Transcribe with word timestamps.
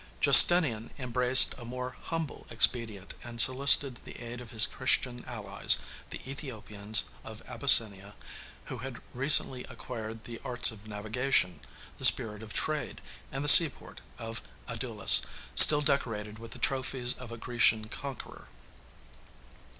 Justinian 0.19 0.89
embraced 0.97 1.53
a 1.59 1.63
more 1.63 1.95
humble 2.05 2.47
expedient, 2.49 3.13
and 3.23 3.39
solicited 3.39 3.97
the 3.97 4.17
aid 4.19 4.41
of 4.41 4.49
his 4.49 4.65
Christian 4.65 5.23
allies, 5.25 5.77
the 6.09 6.17
Æthiopians 6.25 7.03
of 7.23 7.43
Abyssinia, 7.47 8.15
who 8.65 8.79
had 8.79 8.99
recently 9.13 9.63
acquired 9.65 10.23
the 10.23 10.39
arts 10.43 10.71
of 10.71 10.87
navigation, 10.87 11.59
the 11.99 12.05
spirit 12.05 12.41
of 12.41 12.51
trade, 12.51 12.99
and 13.31 13.43
the 13.43 13.47
seaport 13.47 14.01
of 14.17 14.41
Adulis, 14.67 15.21
still 15.53 15.81
decorated 15.81 16.39
with 16.39 16.49
the 16.53 16.57
trophies 16.57 17.13
of 17.13 17.31
a 17.31 17.37
Grecian 17.37 17.85
conqueror. 17.87 18.47